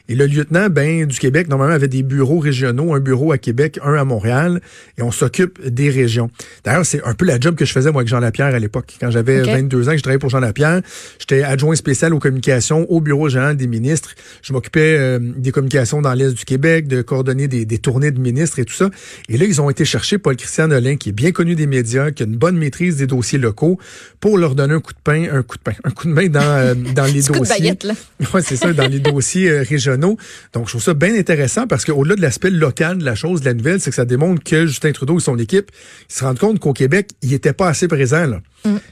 Et 0.10 0.16
le 0.16 0.26
lieutenant 0.26 0.70
ben, 0.70 1.06
du 1.06 1.20
Québec, 1.20 1.48
normalement, 1.50 1.76
avait 1.76 1.88
des 1.88 2.02
bureaux 2.02 2.40
régionaux, 2.40 2.96
un 2.96 3.00
bureau 3.00 3.32
à 3.32 3.38
Québec, 3.38 3.80
un 3.84 3.94
à 3.94 4.04
Montréal, 4.04 4.60
et 4.98 5.04
on 5.04 5.12
s'occupe 5.12 5.64
des 5.64 5.92
régions. 5.92 6.32
D'ailleurs, 6.64 6.84
c'est 6.84 7.04
un 7.06 7.14
peu 7.14 7.26
la 7.26 7.40
job 7.40 7.54
que 7.54 7.64
je 7.64 7.72
faisais, 7.72 7.92
moi, 7.92 8.02
avec 8.02 8.10
Jean 8.10 8.20
Lapierre 8.20 8.56
à 8.56 8.58
l'époque. 8.58 8.96
Quand 9.00 9.12
j'avais 9.12 9.42
Ok. 9.42 9.50
22 9.50 9.88
ans, 9.88 9.92
que 9.92 9.98
je 9.98 10.02
travaillais 10.02 10.20
pour 10.20 10.32
Jean 10.32 10.40
Lapierre, 10.40 10.82
j'étais 11.20 11.44
adjoint 11.44 11.76
spécial 11.76 12.12
aux 12.16 12.20
communications 12.20 12.90
au 12.90 13.02
bureau 13.02 13.26
régional 13.26 13.56
des 13.56 13.68
ministres. 13.68 14.16
Je 14.42 14.52
m'occupais 14.52 14.98
euh, 14.98 15.20
des 15.20 15.52
communications 15.52 16.02
dans 16.02 16.14
l'Est 16.16 16.34
du 16.34 16.44
Québec, 16.44 16.88
de 16.88 17.04
coordonner 17.04 17.48
des, 17.48 17.66
des 17.66 17.78
tournées 17.78 18.10
de 18.10 18.20
ministres 18.20 18.58
et 18.58 18.66
tout 18.66 18.74
ça. 18.74 18.90
Et 19.30 19.38
là, 19.38 19.46
ils 19.46 19.62
ont 19.62 19.70
été 19.70 19.86
chercher 19.86 20.18
Paul-Christian 20.18 20.70
Nolin, 20.70 20.96
qui 20.96 21.10
est 21.10 21.14
bien 21.14 21.32
connu 21.32 21.54
des 21.54 21.68
médias, 21.68 22.10
qui 22.10 22.24
a 22.24 22.26
une 22.26 22.38
bonne 22.38 22.58
maîtrise 22.58 22.98
des 22.98 23.06
dossiers 23.06 23.38
locaux, 23.38 23.78
pour 24.20 24.29
leur 24.38 24.56
donner 24.56 24.74
un 24.74 24.80
coup 24.80 24.94
de 24.94 25.00
pain, 25.04 25.28
un 25.32 25.44
coup 25.44 25.58
de 25.58 25.62
pain, 25.62 25.74
un 25.84 25.92
coup 25.92 26.08
de 26.08 26.14
main 26.14 26.28
dans, 26.28 26.42
euh, 26.42 26.74
dans 26.96 27.06
les 27.06 27.14
Petit 27.22 27.28
coup 27.28 27.34
de 27.34 27.40
dossiers. 27.40 27.56
baguette, 27.58 27.84
là. 27.84 27.94
Ouais, 28.34 28.42
c'est 28.42 28.56
ça, 28.56 28.74
dans 28.74 28.88
les 28.88 29.00
dossiers 29.00 29.50
euh, 29.50 29.64
régionaux. 29.68 30.18
Donc, 30.54 30.66
je 30.66 30.72
trouve 30.72 30.84
ça 30.84 30.94
bien 30.94 31.16
intéressant 31.16 31.68
parce 31.68 31.86
qu'au-delà 31.86 32.16
de 32.16 32.22
l'aspect 32.22 32.50
local 32.50 33.00
de 33.00 33.06
la 33.06 33.16
chose, 33.16 33.42
de 33.42 33.46
la 33.46 33.54
nouvelle, 33.54 33.80
c'est 33.80 33.90
que 33.90 33.96
ça 33.96 34.06
démontre 34.06 34.44
que 34.44 34.66
Justin 34.66 34.92
Trudeau 34.92 35.18
et 35.18 35.22
son 35.22 35.38
équipe, 35.38 35.72
ils 36.10 36.14
se 36.14 36.24
rendent 36.24 36.40
compte 36.40 36.60
qu'au 36.60 36.74
Québec, 36.74 37.10
il 37.22 37.30
n'était 37.30 37.54
pas 37.54 37.68
assez 37.68 37.88
présent, 37.88 38.26
là. 38.28 38.42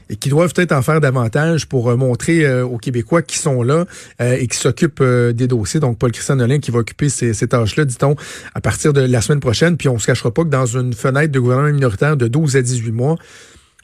Et 0.08 0.16
qu'ils 0.16 0.30
doivent 0.30 0.54
peut-être 0.54 0.72
en 0.72 0.80
faire 0.80 0.98
davantage 0.98 1.66
pour 1.66 1.90
euh, 1.90 1.96
montrer 1.96 2.62
aux 2.62 2.78
Québécois 2.78 3.20
qui 3.20 3.36
sont 3.36 3.62
là 3.62 3.84
et 4.18 4.46
qui 4.48 4.56
s'occupent 4.56 5.02
des 5.02 5.46
dossiers. 5.46 5.78
Donc, 5.78 5.98
Paul-Christian 5.98 6.36
Nolin 6.36 6.58
qui 6.58 6.70
va 6.70 6.78
occuper 6.78 7.10
ces, 7.10 7.34
ces 7.34 7.48
tâches-là, 7.48 7.84
dit-on, 7.84 8.16
à 8.54 8.60
partir 8.62 8.94
de 8.94 9.02
la 9.02 9.20
semaine 9.20 9.40
prochaine. 9.40 9.76
Puis, 9.76 9.88
on 9.90 9.98
se 9.98 10.06
cachera 10.06 10.32
pas 10.32 10.44
que 10.44 10.48
dans 10.48 10.64
une 10.64 10.94
fenêtre 10.94 11.32
de 11.32 11.38
gouvernement 11.38 11.70
minoritaire 11.72 12.16
de 12.16 12.28
12 12.28 12.56
à 12.56 12.62
18 12.62 12.92
mois, 12.92 13.16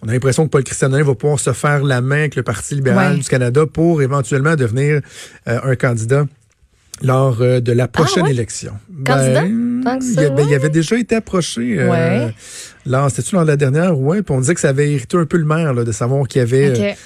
on 0.05 0.09
a 0.09 0.13
l'impression 0.13 0.45
que 0.45 0.51
Paul 0.51 0.65
Christian 0.65 0.91
Nolin 0.91 1.03
va 1.05 1.15
pouvoir 1.15 1.41
se 1.41 1.53
faire 1.53 1.83
la 1.83 2.01
main 2.01 2.19
avec 2.21 2.37
le 2.37 2.43
Parti 2.43 2.75
libéral 2.75 3.15
Ouais. 3.15 3.19
du 3.21 3.29
Canada 3.29 3.65
pour 3.67 4.03
éventuellement 4.03 4.55
devenir 4.55 5.01
euh, 5.49 5.61
un 5.65 5.77
candidat 5.77 6.27
lors 7.03 7.39
euh, 7.41 7.61
de 7.61 7.73
la 7.73 7.89
prochaine 7.89 8.23
Ah 8.25 8.27
ouais? 8.27 8.33
élection. 8.33 8.73
Candidat? 9.05 9.43
Ben, 9.43 9.81
Tant 9.85 9.99
que 9.99 10.05
il, 10.05 10.15
ça, 10.15 10.23
y 10.23 10.27
a- 10.27 10.31
ben, 10.31 10.43
il 10.45 10.49
ouais. 10.51 10.55
avait 10.57 10.69
déjà 10.71 10.97
été 10.99 11.15
approché. 11.17 11.77
euh, 11.79 11.91
Ouais. 11.91 12.35
lors, 12.87 13.11
c'était-tu 13.11 13.35
lors 13.35 13.45
de 13.45 13.51
la 13.51 13.57
dernière? 13.57 13.99
Ouais, 13.99 14.23
puis 14.23 14.35
on 14.35 14.41
disait 14.41 14.55
que 14.55 14.61
ça 14.61 14.69
avait 14.69 14.91
irrité 14.93 15.17
un 15.17 15.25
peu 15.27 15.37
le 15.39 15.45
maire 15.45 15.73
là, 15.75 15.85
de 15.85 15.93
savoir 15.93 16.29
qu'il 16.29 16.41
avait 16.43 16.71
OK. 16.71 16.97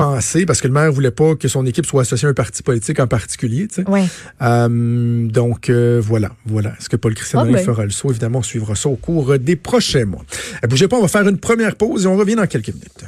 Euh, 0.00 0.14
pensé, 0.16 0.46
parce 0.46 0.60
que 0.60 0.68
le 0.68 0.72
maire 0.74 0.92
voulait 0.92 1.10
pas 1.10 1.34
que 1.34 1.48
son 1.48 1.64
équipe 1.66 1.86
soit 1.86 2.02
associée 2.02 2.26
à 2.28 2.30
un 2.30 2.34
parti 2.34 2.62
politique 2.62 3.00
en 3.00 3.06
particulier. 3.06 3.66
tu 3.68 3.76
sais. 3.82 3.88
Ouais. 3.88 4.04
Euh, 4.42 5.26
donc 5.26 5.70
euh, 5.70 6.00
voilà, 6.04 6.30
voilà. 6.44 6.70
Est-ce 6.78 6.88
que 6.88 6.96
Paul 6.96 7.14
Christian 7.14 7.40
Ah 7.40 7.44
Nolin 7.44 7.58
ben. 7.58 7.64
fera 7.64 7.84
le 7.84 7.90
saut? 7.90 8.10
Évidemment, 8.10 8.40
on 8.40 8.42
suivra 8.42 8.74
ça 8.74 8.88
au 8.88 8.96
cours 8.96 9.38
des 9.38 9.56
prochains 9.56 10.04
mois. 10.04 10.24
Euh, 10.64 10.66
bougez 10.68 10.88
pas, 10.88 10.96
on 10.96 11.02
va 11.02 11.08
faire 11.08 11.26
une 11.26 11.38
première 11.38 11.76
pause 11.76 12.04
et 12.04 12.08
on 12.08 12.16
revient 12.16 12.36
dans 12.36 12.46
quelques 12.46 12.68
minutes. 12.68 13.04